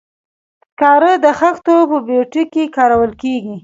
[0.69, 3.55] سکاره د خښتو په بټیو کې کارول کیږي.